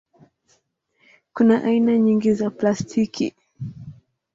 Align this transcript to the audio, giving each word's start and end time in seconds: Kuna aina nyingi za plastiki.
Kuna 1.33 1.63
aina 1.63 1.97
nyingi 1.97 2.33
za 2.33 2.49
plastiki. 2.49 3.35